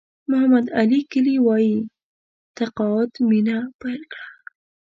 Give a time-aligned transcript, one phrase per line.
[0.29, 1.75] محمد علي کلي وایي
[2.57, 4.27] تقاعد مینه پیل کړه.